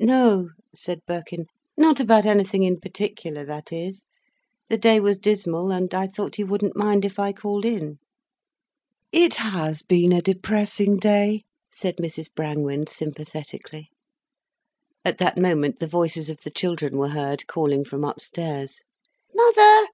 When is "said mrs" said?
11.72-12.28